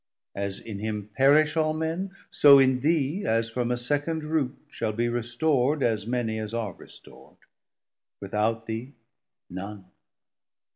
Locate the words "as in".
0.33-0.79